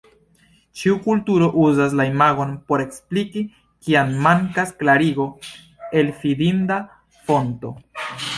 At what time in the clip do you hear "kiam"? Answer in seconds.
3.89-4.17